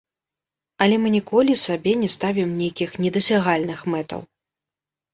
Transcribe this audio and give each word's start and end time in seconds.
Але 0.85 0.95
мы 1.03 1.11
ніколі 1.17 1.53
сабе 1.65 1.93
не 2.05 2.11
ставім 2.15 2.57
нейкіх 2.65 2.99
недасягальных 3.07 3.79
мэтаў. 3.97 4.29